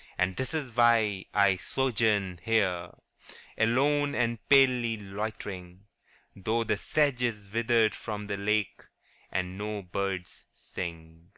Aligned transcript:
'And 0.18 0.36
this 0.36 0.52
is 0.52 0.76
why 0.76 1.24
I 1.32 1.56
sojourn 1.56 2.38
here 2.42 2.90
Alone 3.56 4.14
and 4.14 4.46
palely 4.50 4.98
loitering, 4.98 5.86
Though 6.36 6.64
the 6.64 6.76
sedge 6.76 7.22
is 7.22 7.48
withered 7.50 7.94
from 7.94 8.26
the 8.26 8.36
lake, 8.36 8.84
And 9.32 9.56
no 9.56 9.80
birds 9.80 10.44
sing.' 10.52 11.32